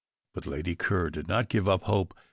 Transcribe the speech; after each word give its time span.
But 0.33 0.47
Lady 0.47 0.75
Ker 0.75 1.11
did 1.11 1.27
not 1.27 1.47
give 1.47 1.69
up 1.69 1.83
hope. 1.83 2.15